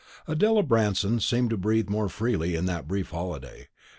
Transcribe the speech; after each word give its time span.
Adela 0.27 0.63
Branston 0.63 1.19
seemed 1.19 1.51
to 1.51 1.57
breathe 1.57 1.87
more 1.87 2.09
freely 2.09 2.55
in 2.55 2.65
that 2.65 2.87
brief 2.87 3.11
holiday. 3.11 3.67